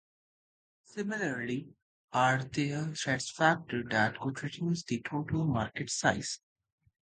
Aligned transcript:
Similarly, 0.85 1.75
are 2.11 2.41
there 2.43 2.85
threat 2.95 3.21
factors 3.21 3.85
that 3.91 4.19
could 4.19 4.41
reduce 4.41 4.81
the 4.81 4.99
total 5.03 5.45
market 5.45 5.91
size. 5.91 6.39